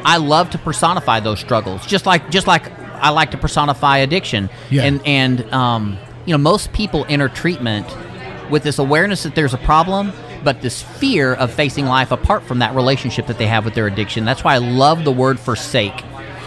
I 0.04 0.18
love 0.18 0.50
to 0.52 0.58
personify 0.58 1.20
those 1.20 1.40
struggles, 1.40 1.86
just 1.86 2.06
like 2.06 2.30
just 2.30 2.48
like 2.48 2.72
I 2.80 3.10
like 3.10 3.32
to 3.32 3.38
personify 3.38 4.00
addiction. 4.00 4.50
Yeah. 4.70 4.84
And 4.84 5.06
and 5.06 5.54
um, 5.54 5.98
you 6.26 6.34
know, 6.34 6.38
most 6.38 6.74
people 6.74 7.06
enter 7.10 7.30
treatment 7.30 7.88
with 8.50 8.64
this 8.64 8.80
awareness 8.80 9.24
that 9.24 9.36
there's 9.36 9.54
a 9.54 9.60
problem, 9.60 10.14
but 10.44 10.62
this 10.62 10.82
fear 10.82 11.34
of 11.34 11.52
facing 11.52 11.86
life 11.86 12.12
apart 12.12 12.44
from 12.44 12.60
that 12.60 12.76
relationship 12.76 13.28
that 13.28 13.38
they 13.38 13.48
have 13.48 13.66
with 13.66 13.74
their 13.76 13.88
addiction. 13.88 14.26
That's 14.26 14.44
why 14.44 14.56
I 14.56 14.60
love 14.60 15.04
the 15.04 15.12
word 15.12 15.40
forsake. 15.40 16.04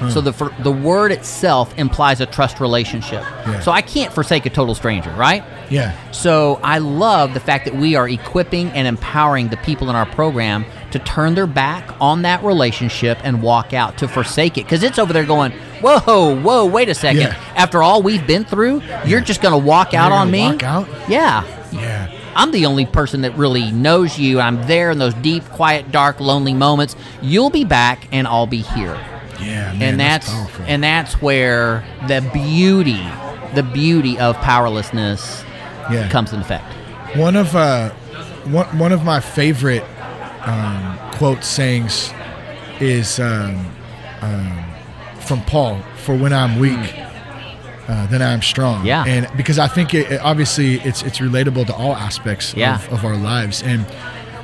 So 0.09 0.23
the 0.23 0.33
for, 0.33 0.49
the 0.61 0.73
word 0.73 1.13
itself 1.13 1.77
implies 1.79 2.23
a 2.23 2.27
trust 2.27 2.59
relationship. 2.59 3.23
Yeah. 3.23 3.61
So 3.61 3.71
I 3.71 3.83
can't 3.83 4.11
forsake 4.11 4.47
a 4.47 4.51
total 4.51 4.75
stranger, 4.75 5.11
right? 5.11 5.45
yeah 5.69 5.95
So 6.11 6.59
I 6.63 6.79
love 6.79 7.35
the 7.35 7.41
fact 7.41 7.67
that 7.67 7.75
we 7.75 7.97
are 7.97 8.09
equipping 8.09 8.69
and 8.71 8.89
empowering 8.89 9.49
the 9.49 9.59
people 9.59 9.91
in 9.91 9.97
our 9.97 10.07
program 10.07 10.65
to 10.93 10.99
turn 10.99 11.35
their 11.35 11.47
back 11.47 11.89
on 12.01 12.23
that 12.23 12.43
relationship 12.43 13.19
and 13.23 13.43
walk 13.43 13.73
out 13.73 13.99
to 13.99 14.09
forsake 14.09 14.59
it 14.59 14.65
because 14.65 14.83
it's 14.83 14.99
over 14.99 15.13
there 15.13 15.25
going, 15.25 15.53
whoa, 15.83 16.41
whoa, 16.41 16.67
wait 16.67 16.89
a 16.89 16.95
second. 16.95 17.23
Yeah. 17.23 17.53
After 17.55 17.83
all 17.83 18.03
we've 18.03 18.27
been 18.27 18.45
through, 18.45 18.83
you're 19.05 19.21
just 19.21 19.43
going 19.43 19.53
to 19.53 19.67
walk 19.67 19.95
out 19.95 20.13
on 20.13 20.31
me? 20.31 20.43
walk 20.43 20.63
out? 20.63 20.89
Yeah. 21.09 21.45
yeah 21.73 22.21
I'm 22.35 22.53
the 22.53 22.67
only 22.67 22.87
person 22.87 23.23
that 23.23 23.37
really 23.37 23.71
knows 23.73 24.19
you. 24.19 24.41
I'm 24.41 24.67
there 24.67 24.91
in 24.91 24.99
those 24.99 25.15
deep, 25.15 25.45
quiet, 25.47 25.91
dark, 25.91 26.21
lonely 26.21 26.55
moments. 26.55 26.97
You'll 27.21 27.51
be 27.51 27.65
back, 27.65 28.09
and 28.13 28.27
I'll 28.27 28.47
be 28.47 28.63
here. 28.63 28.99
Yeah, 29.41 29.73
man, 29.73 29.83
and 29.83 30.01
that's, 30.01 30.31
powerful. 30.31 30.65
and 30.69 30.83
that's 30.83 31.21
where 31.21 31.85
the 32.09 32.29
beauty, 32.33 33.03
the 33.55 33.63
beauty 33.63 34.19
of 34.19 34.37
powerlessness 34.37 35.43
yeah. 35.91 36.09
comes 36.11 36.33
into 36.33 36.45
effect. 36.45 36.65
One 37.17 37.37
of 37.37 37.57
uh, 37.57 37.91
one 38.45 38.79
one 38.79 38.93
of 38.93 39.05
my 39.05 39.21
favorite 39.21 39.83
um, 40.47 40.99
quote 41.13 41.45
sayings 41.45 42.13
is 42.81 43.21
um, 43.21 43.67
um, 44.23 44.65
from 45.21 45.43
Paul, 45.45 45.81
for 45.97 46.15
when 46.17 46.33
I'm 46.33 46.59
weak, 46.59 46.79
uh, 47.89 48.07
then 48.07 48.23
I'm 48.23 48.41
strong. 48.43 48.85
Yeah. 48.87 49.05
And 49.07 49.29
because 49.37 49.59
I 49.59 49.69
think 49.69 49.95
it, 49.95 50.11
it- 50.13 50.21
obviously 50.23 50.77
it's 50.81 51.03
it's 51.03 51.19
relatable 51.19 51.67
to 51.67 51.75
all 51.75 51.95
aspects 51.95 52.55
Yeah. 52.55 52.77
of, 52.77 52.93
of 52.95 53.05
our 53.05 53.17
lives. 53.17 53.63
And 53.63 53.85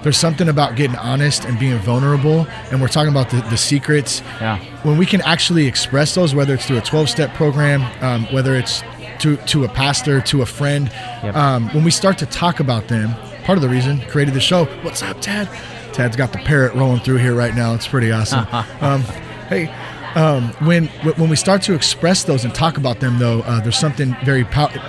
there's 0.02 0.18
something 0.18 0.48
about 0.48 0.76
getting 0.76 0.96
honest 0.96 1.44
and 1.44 1.58
being 1.58 1.78
vulnerable. 1.78 2.46
And 2.70 2.80
we're 2.80 2.88
talking 2.88 3.10
about 3.10 3.30
the, 3.30 3.38
the 3.50 3.56
secrets. 3.56 4.20
Yeah. 4.40 4.58
When 4.82 4.98
we 4.98 5.06
can 5.06 5.20
actually 5.22 5.66
express 5.66 6.14
those, 6.14 6.34
whether 6.34 6.54
it's 6.54 6.66
through 6.66 6.78
a 6.78 6.82
12 6.82 7.08
step 7.08 7.34
program, 7.34 7.82
um, 8.02 8.24
whether 8.32 8.54
it's 8.54 8.82
to, 9.20 9.36
to 9.36 9.64
a 9.64 9.68
pastor, 9.68 10.20
to 10.20 10.42
a 10.42 10.46
friend, 10.46 10.90
Yep. 11.22 11.34
um, 11.36 11.68
when 11.70 11.84
we 11.84 11.90
start 11.90 12.18
to 12.18 12.26
talk 12.26 12.60
about 12.60 12.88
them, 12.88 13.14
part 13.44 13.56
of 13.58 13.62
the 13.62 13.68
reason 13.68 14.00
created 14.02 14.34
the 14.34 14.40
show. 14.40 14.66
What's 14.82 15.02
up, 15.02 15.20
Tad? 15.20 15.48
Tad's 15.96 16.14
got 16.14 16.30
the 16.30 16.38
parrot 16.38 16.74
rolling 16.74 17.00
through 17.00 17.16
here 17.16 17.34
right 17.34 17.54
now. 17.54 17.72
It's 17.74 17.88
pretty 17.88 18.12
awesome. 18.12 18.46
um, 18.82 19.00
hey, 19.48 19.68
um, 20.14 20.48
when 20.66 20.88
when 21.16 21.30
we 21.30 21.36
start 21.36 21.62
to 21.62 21.74
express 21.74 22.22
those 22.22 22.44
and 22.44 22.54
talk 22.54 22.76
about 22.76 23.00
them, 23.00 23.18
though, 23.18 23.40
uh, 23.40 23.60
there's 23.60 23.78
something 23.78 24.14
very 24.22 24.44
powerful. 24.44 24.82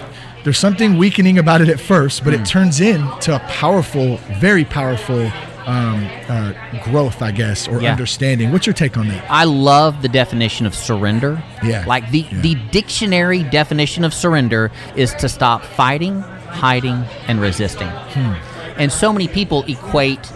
there's 0.44 0.58
something 0.60 0.98
weakening 0.98 1.38
about 1.40 1.62
it 1.62 1.70
at 1.70 1.80
first, 1.80 2.26
but 2.26 2.34
it 2.34 2.46
turns 2.46 2.82
into 2.82 3.34
a 3.36 3.40
powerful, 3.48 4.18
very 4.40 4.66
powerful 4.66 5.32
um, 5.66 6.08
uh, 6.30 6.54
growth, 6.84 7.22
I 7.22 7.32
guess, 7.32 7.68
or 7.70 7.82
Yeah. 7.82 7.92
understanding. 7.92 8.52
What's 8.54 8.66
your 8.66 8.74
take 8.74 8.98
on 8.98 9.08
that? 9.10 9.26
I 9.30 9.44
love 9.46 10.02
the 10.02 10.08
definition 10.10 10.66
of 10.66 10.74
surrender. 10.76 11.42
Yeah. 11.64 11.84
Like 11.86 12.10
the, 12.12 12.20
Yeah. 12.32 12.40
the 12.42 12.56
dictionary 12.72 13.44
definition 13.44 14.06
of 14.06 14.14
surrender 14.14 14.72
is 14.96 15.14
to 15.16 15.28
stop 15.28 15.64
fighting, 15.66 16.22
hiding, 16.22 17.04
and 17.28 17.42
resisting. 17.42 17.90
Hmm. 17.90 18.34
And 18.80 18.92
so 18.94 19.12
many 19.12 19.28
people 19.28 19.66
equate 19.68 20.32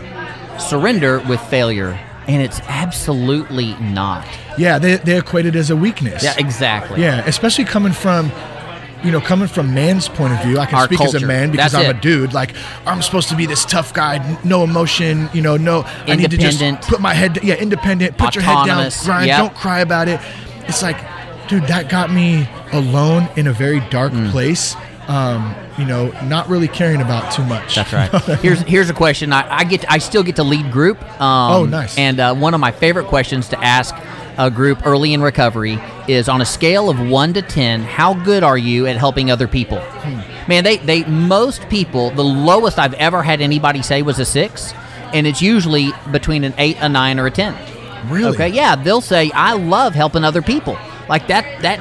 surrender 0.60 1.20
with 1.22 1.40
failure, 1.42 2.00
and 2.28 2.42
it's 2.42 2.60
absolutely 2.62 3.74
not. 3.76 4.26
Yeah, 4.58 4.78
they, 4.80 4.98
they 4.98 5.18
equate 5.18 5.46
it 5.46 5.56
as 5.56 5.70
a 5.70 5.76
weakness. 5.76 6.24
Yeah, 6.24 6.36
exactly. 6.38 7.02
Yeah, 7.02 7.24
especially 7.26 7.66
coming 7.66 7.94
from, 7.94 8.32
you 9.04 9.12
know, 9.12 9.20
coming 9.22 9.48
from 9.48 9.74
man's 9.74 10.08
point 10.08 10.34
of 10.34 10.44
view. 10.44 10.60
I 10.60 10.66
can 10.66 10.76
Our 10.76 10.86
speak 10.86 11.02
as 11.02 11.16
a 11.16 11.26
man 11.26 11.52
because 11.52 11.72
That's 11.72 11.84
I'm 11.86 11.96
it. 11.96 11.98
a 11.98 12.02
dude. 12.02 12.34
Like 12.34 12.54
I'm 12.86 13.02
supposed 13.02 13.30
to 13.30 13.36
be 13.36 13.46
this 13.46 13.66
tough 13.66 13.94
guy, 13.94 14.40
no 14.44 14.64
emotion. 14.64 15.30
You 15.34 15.42
know, 15.42 15.58
no. 15.58 15.82
I 15.84 16.16
need 16.16 16.30
to 16.32 16.36
Independent. 16.38 16.78
just 16.80 16.90
put 16.90 17.02
my 17.02 17.14
head. 17.14 17.40
Yeah, 17.44 17.56
independent. 17.56 18.18
Put 18.18 18.36
your 18.36 18.44
head 18.44 18.66
down. 18.66 18.92
Grind. 19.04 19.28
Yep. 19.28 19.38
Don't 19.40 19.56
cry 19.56 19.80
about 19.80 20.08
it. 20.08 20.20
It's 20.68 20.82
like, 20.84 20.98
dude, 21.48 21.64
that 21.68 21.90
got 21.90 22.12
me 22.12 22.48
alone 22.72 23.28
in 23.36 23.48
a 23.48 23.54
very 23.54 23.80
dark 23.90 24.14
Mm. 24.14 24.30
place. 24.32 24.76
Um, 25.12 25.54
you 25.78 25.86
know, 25.86 26.12
not 26.28 26.48
really 26.48 26.68
caring 26.68 27.02
about 27.02 27.34
too 27.34 27.44
much. 27.44 27.76
That's 27.76 27.92
right. 27.94 28.10
here's 28.40 28.62
here's 28.62 28.90
a 28.90 28.94
question. 28.94 29.34
I, 29.34 29.58
I 29.60 29.64
get 29.66 29.84
I 29.92 29.98
still 29.98 30.24
get 30.24 30.36
to 30.38 30.44
lead 30.44 30.72
group. 30.72 31.02
Um, 31.22 31.52
Oh, 31.54 31.66
nice. 31.66 31.98
And 31.98 32.20
uh, 32.20 32.34
one 32.36 32.54
of 32.54 32.60
my 32.60 32.72
favorite 32.72 33.08
questions 33.08 33.50
to 33.50 33.60
ask 33.64 33.94
a 34.38 34.50
group 34.50 34.86
early 34.86 35.14
in 35.14 35.22
recovery 35.22 35.78
is 36.08 36.30
on 36.30 36.42
a 36.42 36.46
scale 36.46 36.90
of 36.90 36.98
one 37.10 37.34
to 37.34 37.42
ten, 37.42 37.82
how 37.82 38.14
good 38.14 38.44
are 38.44 38.58
you 38.58 38.88
at 38.88 38.96
helping 38.96 39.30
other 39.30 39.48
people? 39.48 39.80
Hmm. 39.80 40.50
Man, 40.50 40.64
they 40.64 40.78
they 40.78 41.04
most 41.06 41.68
people 41.70 42.12
the 42.12 42.24
lowest 42.24 42.80
I've 42.80 42.94
ever 42.94 43.22
had 43.22 43.42
anybody 43.42 43.82
say 43.82 44.02
was 44.04 44.18
a 44.20 44.26
six, 44.26 44.74
and 45.14 45.28
it's 45.28 45.42
usually 45.42 45.92
between 46.12 46.44
an 46.46 46.54
eight, 46.58 46.78
a 46.80 46.88
nine, 46.88 47.20
or 47.20 47.26
a 47.28 47.32
ten. 47.32 47.54
Really? 48.10 48.34
Okay. 48.34 48.48
Yeah, 48.50 48.76
they'll 48.76 49.02
say 49.02 49.30
I 49.32 49.54
love 49.54 49.94
helping 49.94 50.24
other 50.24 50.42
people. 50.42 50.78
Like 51.10 51.28
that 51.28 51.62
that 51.62 51.80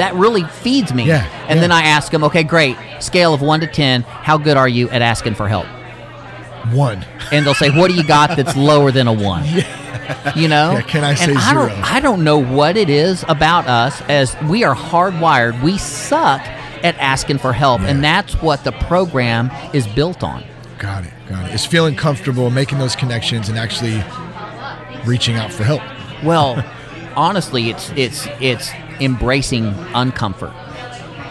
that 0.00 0.14
really 0.14 0.44
feeds 0.44 0.92
me. 0.92 1.04
Yeah, 1.04 1.24
And 1.48 1.56
yeah. 1.56 1.60
then 1.60 1.72
I 1.72 1.82
ask 1.82 2.10
them, 2.10 2.24
okay, 2.24 2.42
great. 2.42 2.76
Scale 3.00 3.32
of 3.34 3.40
one 3.42 3.60
to 3.60 3.66
ten, 3.66 4.02
how 4.02 4.36
good 4.38 4.56
are 4.56 4.68
you 4.68 4.88
at 4.90 5.02
asking 5.02 5.34
for 5.34 5.48
help? 5.48 5.66
One. 6.72 7.04
and 7.32 7.44
they'll 7.46 7.54
say, 7.54 7.70
"What 7.70 7.90
do 7.90 7.96
you 7.96 8.04
got 8.04 8.36
that's 8.36 8.56
lower 8.70 8.90
than 8.92 9.06
a 9.08 9.12
one?" 9.12 9.44
Yeah. 9.46 10.34
You 10.36 10.48
know? 10.48 10.72
Yeah, 10.72 10.82
can 10.82 11.04
I 11.04 11.14
say 11.14 11.30
and 11.30 11.38
I 11.38 11.54
don't, 11.54 11.68
zero? 11.70 11.82
I 11.84 12.00
don't 12.00 12.22
know 12.24 12.38
what 12.38 12.76
it 12.76 12.90
is 12.90 13.24
about 13.28 13.66
us 13.66 14.00
as 14.08 14.36
we 14.42 14.62
are 14.64 14.74
hardwired. 14.74 15.62
We 15.62 15.78
suck 15.78 16.40
at 16.82 16.96
asking 16.98 17.38
for 17.38 17.52
help, 17.52 17.80
and 17.82 18.02
that's 18.04 18.34
what 18.42 18.62
the 18.64 18.72
program 18.72 19.50
is 19.72 19.86
built 19.86 20.22
on. 20.22 20.44
Got 20.78 21.04
it. 21.04 21.12
Got 21.28 21.48
it. 21.48 21.54
It's 21.54 21.64
feeling 21.66 21.96
comfortable, 21.96 22.50
making 22.50 22.78
those 22.78 22.94
connections, 22.96 23.48
and 23.48 23.58
actually 23.58 24.02
reaching 25.06 25.36
out 25.36 25.52
for 25.52 25.64
help. 25.64 25.82
Well, 26.22 26.62
honestly, 27.16 27.70
it's 27.70 27.90
it's 27.96 28.26
it's 28.40 28.70
embracing 29.00 29.72
uncomfort. 29.94 30.52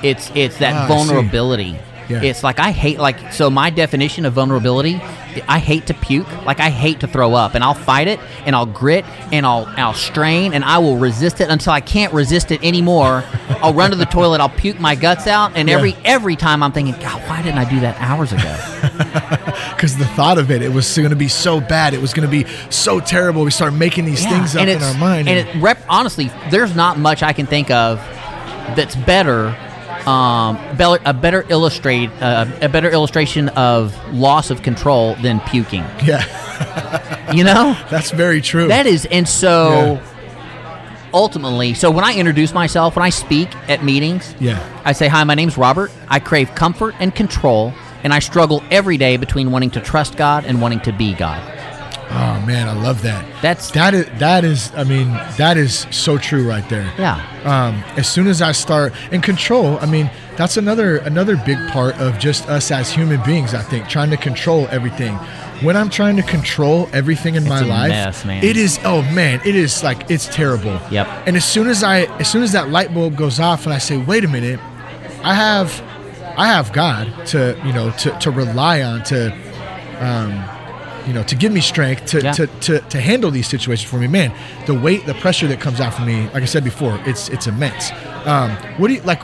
It's 0.03 0.31
it's 0.35 0.57
that 0.59 0.73
Ah, 0.73 0.87
vulnerability. 0.87 1.77
Yeah. 2.09 2.23
It's 2.23 2.43
like 2.43 2.59
I 2.59 2.71
hate 2.71 2.99
like 2.99 3.33
so 3.33 3.49
my 3.49 3.69
definition 3.69 4.25
of 4.25 4.33
vulnerability, 4.33 4.99
I 5.47 5.59
hate 5.59 5.87
to 5.87 5.93
puke, 5.93 6.27
like 6.45 6.59
I 6.59 6.69
hate 6.69 6.99
to 7.01 7.07
throw 7.07 7.33
up 7.33 7.55
and 7.55 7.63
I'll 7.63 7.73
fight 7.73 8.07
it 8.07 8.19
and 8.45 8.55
I'll 8.55 8.65
grit 8.65 9.05
and 9.31 9.45
I'll 9.45 9.65
I'll 9.77 9.93
strain 9.93 10.53
and 10.53 10.63
I 10.63 10.77
will 10.79 10.97
resist 10.97 11.39
it 11.41 11.49
until 11.49 11.73
I 11.73 11.81
can't 11.81 12.13
resist 12.13 12.51
it 12.51 12.63
anymore. 12.63 13.23
I'll 13.61 13.73
run 13.73 13.91
to 13.91 13.95
the 13.95 14.05
toilet, 14.05 14.41
I'll 14.41 14.49
puke 14.49 14.79
my 14.79 14.95
guts 14.95 15.27
out 15.27 15.55
and 15.55 15.69
Yeah. 15.69 15.75
every 15.75 15.95
every 16.03 16.35
time 16.35 16.63
I'm 16.63 16.71
thinking, 16.71 16.93
God, 17.01 17.21
why 17.29 17.41
didn't 17.41 17.59
I 17.59 17.69
do 17.69 17.79
that 17.81 17.95
hours 18.01 18.31
ago? 18.33 18.55
because 19.75 19.97
the 19.97 20.05
thought 20.15 20.37
of 20.37 20.51
it, 20.51 20.61
it 20.61 20.71
was 20.73 20.95
going 20.97 21.09
to 21.09 21.15
be 21.15 21.27
so 21.27 21.59
bad. 21.61 21.93
It 21.93 22.01
was 22.01 22.13
going 22.13 22.27
to 22.27 22.31
be 22.31 22.45
so 22.69 22.99
terrible. 22.99 23.43
We 23.43 23.51
start 23.51 23.73
making 23.73 24.05
these 24.05 24.23
Yeah, 24.23 24.29
things 24.31 24.55
up 24.55 24.61
and 24.61 24.69
in 24.69 24.81
our 24.83 24.93
mind. 24.95 25.27
And 25.29 25.47
it 25.47 25.61
rep, 25.61 25.79
honestly, 25.89 26.31
there's 26.49 26.75
not 26.75 26.97
much 26.99 27.23
I 27.23 27.33
can 27.33 27.45
think 27.45 27.71
of 27.71 27.97
that's 28.75 28.95
better, 28.95 29.55
um, 30.07 30.55
better 30.77 31.01
a 31.05 31.13
better 31.13 31.45
illustrate 31.49 32.09
uh, 32.21 32.45
a 32.61 32.69
better 32.69 32.89
illustration 32.89 33.49
of 33.49 33.93
loss 34.13 34.49
of 34.49 34.61
control 34.63 35.15
than 35.15 35.39
puking. 35.41 35.83
yeah, 36.03 37.31
You 37.33 37.43
know, 37.43 37.75
that's 37.89 38.11
very 38.11 38.41
true. 38.41 38.67
that 38.69 38.85
is, 38.85 39.05
and 39.05 39.27
so 39.27 40.01
ultimately, 41.13 41.73
so 41.73 41.89
when 41.91 42.03
I 42.03 42.15
introduce 42.15 42.53
myself, 42.53 42.95
when 42.95 43.03
I 43.03 43.09
speak 43.09 43.53
at 43.69 43.83
meetings, 43.83 44.35
Yeah. 44.39 44.59
I 44.85 44.93
say, 44.93 45.07
"Hi, 45.07 45.23
my 45.23 45.35
name's 45.35 45.57
Robert. 45.57 45.91
I 46.07 46.19
crave 46.19 46.53
comfort 46.55 46.95
and 46.99 47.13
control." 47.13 47.73
And 48.01 48.13
I 48.13 48.19
struggle 48.19 48.63
every 48.71 48.97
day 48.97 49.17
between 49.17 49.51
wanting 49.51 49.71
to 49.71 49.81
trust 49.81 50.15
God 50.15 50.45
and 50.45 50.61
wanting 50.61 50.79
to 50.81 50.93
be 50.93 51.13
God. 51.13 51.41
Oh 52.11 52.43
man, 52.45 52.67
I 52.67 52.73
love 52.73 53.01
that. 53.03 53.25
That's 53.41 53.71
That 53.71 53.93
is 53.93 54.05
that 54.19 54.43
is. 54.43 54.71
I 54.75 54.83
mean, 54.83 55.09
that 55.37 55.57
is 55.57 55.87
so 55.91 56.17
true 56.17 56.47
right 56.47 56.67
there. 56.69 56.91
yeah, 56.97 57.17
um, 57.43 57.75
as 57.97 58.07
soon 58.07 58.27
as 58.27 58.41
I 58.41 58.51
start 58.51 58.93
in 59.11 59.21
control, 59.21 59.77
I 59.79 59.85
mean 59.85 60.09
that's 60.35 60.57
another 60.57 60.97
another 60.97 61.35
big 61.37 61.57
part 61.69 61.95
of 61.99 62.17
just 62.19 62.47
us 62.49 62.71
as 62.71 62.91
human 62.91 63.21
beings. 63.23 63.53
I 63.53 63.61
think 63.61 63.87
trying 63.87 64.09
to 64.11 64.17
control 64.17 64.67
everything. 64.69 65.15
When 65.61 65.75
I'm 65.75 65.89
trying 65.89 66.15
to 66.15 66.23
control 66.23 66.87
everything 66.93 67.35
in 67.35 67.43
my 67.43 67.59
a 67.59 67.65
life, 67.65 67.89
mess, 67.89 68.25
it 68.43 68.55
is. 68.55 68.79
Oh 68.85 69.01
man, 69.11 69.41
it 69.45 69.55
is 69.55 69.83
like 69.83 70.09
it's 70.09 70.27
terrible. 70.27 70.79
Yep. 70.89 71.07
And 71.27 71.35
as 71.35 71.43
soon 71.43 71.67
as 71.67 71.83
I, 71.83 72.03
as 72.19 72.31
soon 72.31 72.43
as 72.43 72.53
that 72.53 72.69
light 72.69 72.93
bulb 72.93 73.17
goes 73.17 73.41
off, 73.41 73.65
and 73.65 73.73
I 73.73 73.77
say, 73.77 73.97
wait 73.97 74.23
a 74.23 74.29
minute, 74.29 74.59
I 75.21 75.33
have, 75.33 75.81
I 76.37 76.47
have 76.47 76.71
God 76.71 77.25
to 77.27 77.61
you 77.65 77.73
know 77.73 77.91
to 77.91 78.17
to 78.19 78.31
rely 78.31 78.81
on 78.81 79.03
to. 79.05 79.33
Um, 79.99 80.58
you 81.07 81.13
know, 81.13 81.23
to 81.23 81.35
give 81.35 81.51
me 81.51 81.61
strength 81.61 82.05
to, 82.07 82.21
Yeah. 82.21 82.31
to, 82.33 82.47
to, 82.47 82.79
to 82.79 82.99
handle 83.01 83.31
these 83.31 83.47
situations 83.47 83.89
for 83.89 83.97
me, 83.97 84.07
man. 84.07 84.33
The 84.67 84.73
weight, 84.73 85.05
the 85.05 85.13
pressure 85.15 85.47
that 85.47 85.59
comes 85.59 85.79
out 85.79 85.93
for 85.93 86.03
me, 86.03 86.23
like 86.33 86.43
I 86.43 86.45
said 86.45 86.63
before, 86.63 86.99
it's 87.05 87.29
it's 87.29 87.47
immense. 87.47 87.91
Um, 88.25 88.51
what 88.77 88.87
do 88.89 88.93
you 88.95 89.01
like? 89.01 89.21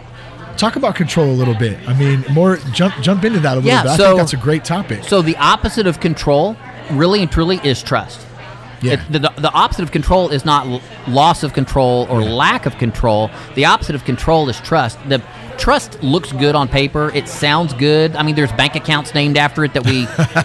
Talk 0.58 0.77
about 0.77 0.96
control 0.96 1.29
a 1.29 1.34
little 1.36 1.53
bit. 1.55 1.77
I 1.88 1.94
mean, 1.94 2.24
more 2.32 2.58
jump 2.74 2.96
jump 3.01 3.25
into 3.25 3.39
that 3.41 3.53
a 3.53 3.55
little 3.55 3.67
Yeah, 3.70 3.84
bit. 3.84 3.91
I 3.91 3.98
so- 3.98 4.05
think 4.08 4.17
that's 4.20 4.34
a 4.34 4.38
great 4.38 4.63
topic. 4.63 5.03
So 5.03 5.22
the 5.22 5.36
opposite 5.38 5.86
of 5.86 6.00
control, 6.00 6.55
really 6.91 7.22
and 7.22 7.29
truly, 7.32 7.60
is 7.63 7.84
trust. 7.84 8.25
Yeah. 8.82 8.94
It- 8.94 9.12
the, 9.12 9.20
the 9.38 9.51
opposite 9.51 9.84
of 9.84 9.91
control 9.91 10.29
is 10.29 10.46
not 10.46 10.65
l- 10.67 10.82
loss 11.08 11.44
of 11.44 11.51
control 11.53 12.08
or 12.10 12.22
lack 12.24 12.65
of 12.65 12.77
control. 12.77 13.29
The 13.55 13.65
opposite 13.65 13.96
of 13.96 14.05
control 14.05 14.48
is 14.50 14.60
trust. 14.62 14.98
The 15.10 15.22
trust 15.58 16.02
looks 16.04 16.32
good 16.32 16.56
on 16.56 16.68
paper. 16.68 17.12
It 17.14 17.28
sounds 17.28 17.74
good. 17.74 18.16
I 18.16 18.24
mean, 18.24 18.36
there's 18.36 18.52
bank 18.54 18.76
accounts 18.76 19.14
named 19.14 19.38
after 19.38 19.64
it 19.64 19.74
that 19.74 19.86
we, 19.86 20.02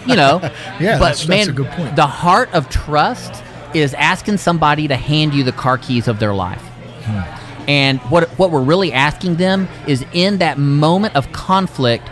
you 0.09 0.15
know. 0.15 0.39
Yeah, 0.79 0.97
but 0.97 1.05
that's- 1.17 1.27
man, 1.27 1.37
that's 1.39 1.49
a 1.49 1.53
good 1.53 1.67
point. 1.71 1.95
the 1.95 2.07
heart 2.07 2.51
of 2.53 2.69
trust 2.69 3.43
is 3.73 3.93
asking 3.93 4.37
somebody 4.37 4.87
to 4.87 4.95
hand 4.95 5.33
you 5.33 5.43
the 5.43 5.51
car 5.51 5.77
keys 5.77 6.07
of 6.07 6.19
their 6.19 6.33
life. 6.33 6.61
Hmm. 7.05 7.69
And 7.69 7.99
what 8.11 8.27
what 8.39 8.51
we're 8.51 8.63
really 8.63 8.91
asking 8.91 9.35
them 9.35 9.67
is 9.87 10.03
in 10.13 10.39
that 10.39 10.57
moment 10.57 11.15
of 11.15 11.31
conflict, 11.31 12.09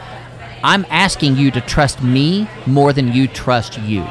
I'm 0.63 0.85
asking 0.89 1.35
you 1.37 1.51
to 1.51 1.61
trust 1.61 2.03
me 2.03 2.47
more 2.67 2.93
than 2.93 3.11
you 3.11 3.27
trust 3.27 3.79
you. 3.81 4.05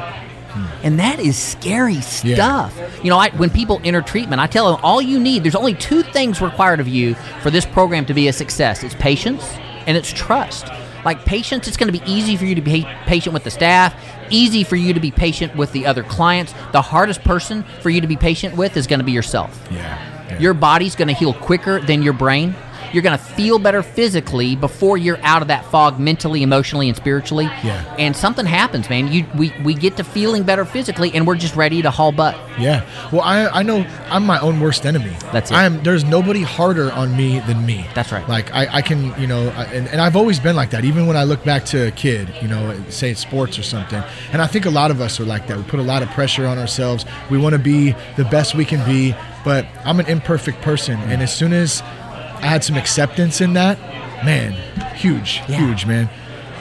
Hmm. 0.58 0.86
And 0.86 0.98
that 0.98 1.20
is 1.20 1.36
scary 1.36 2.00
stuff. 2.00 2.76
You 3.02 3.10
know, 3.10 3.18
I, 3.18 3.30
when 3.30 3.50
people 3.50 3.80
enter 3.84 4.02
treatment, 4.02 4.40
I 4.40 4.46
tell 4.46 4.72
them 4.72 4.80
all 4.82 5.00
you 5.00 5.18
need, 5.20 5.42
there's 5.42 5.54
only 5.54 5.74
two 5.74 6.02
things 6.02 6.40
required 6.40 6.80
of 6.80 6.88
you 6.88 7.14
for 7.42 7.50
this 7.50 7.66
program 7.66 8.06
to 8.06 8.14
be 8.14 8.28
a 8.28 8.32
success 8.32 8.82
it's 8.82 8.94
patience 8.94 9.44
and 9.86 9.96
it's 9.96 10.12
trust. 10.12 10.68
Like 11.04 11.24
patience, 11.24 11.68
it's 11.68 11.76
going 11.76 11.92
to 11.92 11.98
be 11.98 12.04
easy 12.10 12.36
for 12.36 12.44
you 12.44 12.54
to 12.54 12.60
be 12.60 12.84
patient 13.06 13.32
with 13.32 13.44
the 13.44 13.50
staff, 13.50 13.94
easy 14.30 14.64
for 14.64 14.76
you 14.76 14.92
to 14.92 15.00
be 15.00 15.10
patient 15.10 15.54
with 15.56 15.72
the 15.72 15.86
other 15.86 16.02
clients. 16.02 16.52
The 16.72 16.82
hardest 16.82 17.22
person 17.22 17.62
for 17.80 17.88
you 17.90 18.00
to 18.00 18.06
be 18.06 18.16
patient 18.16 18.56
with 18.56 18.76
is 18.76 18.86
going 18.86 18.98
to 18.98 19.04
be 19.04 19.12
yourself. 19.12 19.66
yeah. 19.70 20.26
yeah. 20.28 20.38
Your 20.38 20.54
body's 20.54 20.94
going 20.96 21.08
to 21.08 21.14
heal 21.14 21.32
quicker 21.32 21.80
than 21.80 22.02
your 22.02 22.12
brain. 22.12 22.54
You're 22.92 23.02
going 23.02 23.18
to 23.18 23.24
feel 23.24 23.58
better 23.58 23.82
physically 23.82 24.56
before 24.56 24.96
you're 24.98 25.18
out 25.22 25.42
of 25.42 25.48
that 25.48 25.64
fog 25.66 25.98
mentally, 25.98 26.42
emotionally, 26.42 26.88
and 26.88 26.96
spiritually. 26.96 27.44
Yeah. 27.44 27.96
And 27.98 28.16
something 28.16 28.46
happens, 28.46 28.88
man. 28.88 29.12
You 29.12 29.26
we, 29.36 29.52
we 29.64 29.74
get 29.74 29.96
to 29.96 30.04
feeling 30.04 30.42
better 30.42 30.64
physically, 30.64 31.12
and 31.14 31.26
we're 31.26 31.36
just 31.36 31.56
ready 31.56 31.82
to 31.82 31.90
haul 31.90 32.12
butt. 32.12 32.36
Yeah. 32.58 32.84
Well, 33.12 33.22
I 33.22 33.46
I 33.48 33.62
know 33.62 33.86
I'm 34.08 34.24
my 34.24 34.38
own 34.40 34.60
worst 34.60 34.86
enemy. 34.86 35.16
That's 35.32 35.50
it. 35.50 35.54
I'm 35.54 35.82
there's 35.82 36.04
nobody 36.04 36.42
harder 36.42 36.92
on 36.92 37.16
me 37.16 37.40
than 37.40 37.64
me. 37.64 37.86
That's 37.94 38.12
right. 38.12 38.28
Like 38.28 38.52
I, 38.52 38.76
I 38.76 38.82
can 38.82 39.18
you 39.20 39.26
know 39.26 39.48
I, 39.50 39.64
and, 39.64 39.88
and 39.88 40.00
I've 40.00 40.16
always 40.16 40.38
been 40.38 40.56
like 40.56 40.70
that. 40.70 40.84
Even 40.84 41.06
when 41.06 41.16
I 41.16 41.24
look 41.24 41.44
back 41.44 41.64
to 41.66 41.88
a 41.88 41.90
kid, 41.90 42.32
you 42.40 42.48
know, 42.48 42.78
say 42.88 43.10
it's 43.10 43.20
sports 43.20 43.58
or 43.58 43.62
something. 43.62 44.02
And 44.32 44.42
I 44.42 44.46
think 44.46 44.66
a 44.66 44.70
lot 44.70 44.90
of 44.90 45.00
us 45.00 45.20
are 45.20 45.24
like 45.24 45.46
that. 45.48 45.56
We 45.56 45.62
put 45.64 45.80
a 45.80 45.82
lot 45.82 46.02
of 46.02 46.08
pressure 46.10 46.46
on 46.46 46.58
ourselves. 46.58 47.04
We 47.30 47.38
want 47.38 47.54
to 47.54 47.58
be 47.58 47.94
the 48.16 48.24
best 48.24 48.54
we 48.54 48.64
can 48.64 48.84
be. 48.86 49.14
But 49.44 49.66
I'm 49.84 50.00
an 50.00 50.06
imperfect 50.06 50.60
person, 50.60 50.98
and 51.02 51.22
as 51.22 51.34
soon 51.34 51.52
as 51.52 51.80
I 51.80 51.97
had 52.46 52.64
some 52.64 52.76
acceptance 52.76 53.40
in 53.40 53.52
that, 53.54 53.78
man, 54.24 54.52
huge, 54.94 55.42
Yeah. 55.48 55.56
huge, 55.58 55.86
man. 55.86 56.08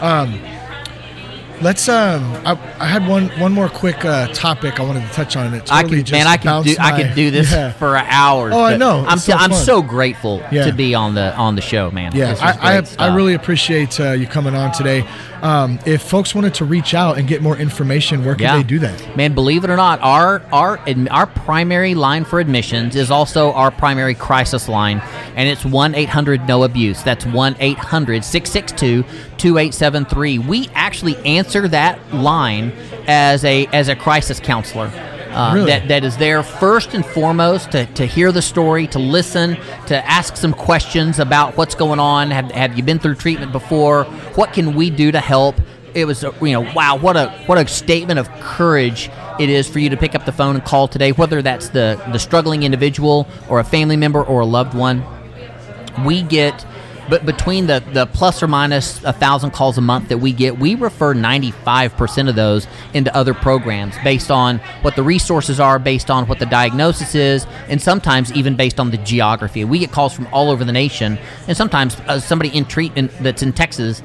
Um, 0.01 0.39
let's 1.61 1.89
um, 1.89 2.23
I, 2.45 2.51
I 2.79 2.85
had 2.87 3.07
one 3.07 3.29
one 3.39 3.51
more 3.51 3.67
quick 3.69 4.05
uh, 4.05 4.27
topic 4.27 4.79
I 4.79 4.83
wanted 4.83 5.07
to 5.07 5.13
touch 5.13 5.35
on. 5.35 5.53
It 5.53 5.71
I 5.71 5.81
can, 5.83 5.99
just 6.01 6.11
man, 6.11 6.27
I 6.27 6.37
can 6.37 6.63
do, 6.63 6.75
bounced 6.75 6.79
I 6.79 6.91
my- 6.91 7.01
can 7.03 7.15
do 7.15 7.31
this 7.31 7.51
Yeah. 7.51 7.71
for 7.73 7.97
hours. 7.97 8.53
Oh, 8.55 8.63
I 8.63 8.77
know. 8.77 9.03
I'm, 9.07 9.17
so 9.17 9.33
I'm 9.33 9.53
so 9.53 9.81
grateful 9.81 10.43
Yeah. 10.51 10.65
to 10.65 10.73
be 10.73 10.93
on 10.93 11.15
the 11.15 11.35
on 11.35 11.55
the 11.55 11.61
show, 11.61 11.89
man. 11.91 12.11
Yeah, 12.15 12.35
I, 12.39 12.77
I, 12.77 13.07
I 13.09 13.15
really 13.15 13.33
appreciate 13.33 13.99
uh, 13.99 14.11
you 14.11 14.27
coming 14.27 14.55
on 14.55 14.71
today. 14.71 15.03
Um, 15.41 15.79
if 15.85 16.01
folks 16.01 16.33
wanted 16.33 16.53
to 16.55 16.65
reach 16.65 16.93
out 16.93 17.17
and 17.17 17.27
get 17.27 17.41
more 17.41 17.57
information, 17.57 18.25
where 18.25 18.35
can 18.35 18.57
they 18.57 18.63
do 18.63 18.79
that? 18.79 19.15
Man, 19.15 19.33
believe 19.33 19.63
it 19.63 19.69
or 19.69 19.75
not, 19.75 19.99
our 20.01 20.41
our 20.51 20.79
our 21.11 21.27
primary 21.27 21.95
line 21.95 22.25
for 22.25 22.39
admissions 22.39 22.95
is 22.95 23.11
also 23.11 23.51
our 23.53 23.71
primary 23.71 24.15
crisis 24.15 24.67
line, 24.67 24.99
and 25.35 25.47
it's 25.47 25.65
one 25.65 25.95
eight 25.95 26.09
hundred 26.09 26.47
no 26.47 26.63
abuse. 26.63 27.03
That's 27.03 27.25
1 27.25 27.55
800 27.59 28.23
662 28.23 29.03
2873. 29.37 30.39
We 30.39 30.69
actually 30.73 31.15
answer 31.17 31.67
that 31.67 32.13
line 32.13 32.71
as 33.07 33.43
a 33.45 33.67
as 33.67 33.89
a 33.89 33.95
crisis 33.95 34.39
counselor. 34.39 34.91
Uh, 35.29 35.53
Really? 35.53 35.67
that, 35.67 35.87
that 35.87 36.03
is 36.03 36.17
there 36.17 36.43
first 36.43 36.93
and 36.93 37.05
foremost 37.05 37.71
to, 37.71 37.85
to 37.93 38.05
hear 38.05 38.31
the 38.31 38.41
story, 38.41 38.87
to 38.87 38.99
listen, 38.99 39.57
to 39.87 40.05
ask 40.09 40.35
some 40.35 40.53
questions 40.53 41.19
about 41.19 41.57
what's 41.57 41.75
going 41.75 41.99
on. 41.99 42.31
Have, 42.31 42.51
have 42.51 42.77
you 42.77 42.83
been 42.83 42.99
through 42.99 43.15
treatment 43.15 43.51
before? 43.51 44.03
What 44.35 44.53
can 44.53 44.75
we 44.75 44.89
do 44.89 45.11
to 45.11 45.19
help? 45.19 45.55
It 45.93 46.05
was, 46.05 46.23
uh, 46.23 46.31
you 46.41 46.51
know, 46.53 46.71
wow, 46.73 46.97
what 46.97 47.17
a 47.17 47.29
what 47.47 47.57
a 47.57 47.67
statement 47.67 48.19
of 48.19 48.29
courage 48.39 49.09
it 49.39 49.49
is 49.49 49.67
for 49.67 49.79
you 49.79 49.89
to 49.89 49.97
pick 49.97 50.15
up 50.15 50.25
the 50.25 50.31
phone 50.31 50.55
and 50.55 50.63
call 50.63 50.87
today, 50.87 51.11
whether 51.11 51.41
that's 51.41 51.69
the 51.69 52.01
the 52.11 52.19
struggling 52.19 52.63
individual 52.63 53.27
or 53.49 53.59
a 53.59 53.63
family 53.63 53.97
member 53.97 54.23
or 54.23 54.41
a 54.41 54.45
loved 54.45 54.75
one 54.75 55.03
we 56.05 56.21
get 56.21 56.65
but 57.09 57.25
between 57.25 57.67
the, 57.67 57.83
the 57.93 58.05
plus 58.07 58.41
or 58.43 58.47
minus 58.47 59.03
a 59.03 59.13
thousand 59.13 59.51
calls 59.51 59.77
a 59.77 59.81
month 59.81 60.09
that 60.09 60.17
we 60.17 60.31
get 60.33 60.57
we 60.59 60.75
refer 60.75 61.13
95% 61.13 62.29
of 62.29 62.35
those 62.35 62.67
into 62.93 63.15
other 63.15 63.33
programs 63.33 63.95
based 64.03 64.31
on 64.31 64.59
what 64.81 64.95
the 64.95 65.03
resources 65.03 65.59
are 65.59 65.79
based 65.79 66.09
on 66.09 66.27
what 66.27 66.39
the 66.39 66.45
diagnosis 66.45 67.15
is 67.15 67.45
and 67.69 67.81
sometimes 67.81 68.31
even 68.33 68.55
based 68.55 68.79
on 68.79 68.91
the 68.91 68.97
geography 68.97 69.63
we 69.63 69.79
get 69.79 69.91
calls 69.91 70.13
from 70.13 70.27
all 70.33 70.49
over 70.49 70.63
the 70.65 70.71
nation 70.71 71.17
and 71.47 71.55
sometimes 71.55 71.95
uh, 72.07 72.19
somebody 72.19 72.49
in 72.49 72.65
treatment 72.65 73.11
that's 73.21 73.41
in 73.41 73.53
texas 73.53 74.01